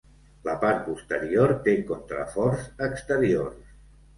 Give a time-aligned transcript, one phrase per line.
[0.45, 3.73] La part posterior té contraforts exteriors.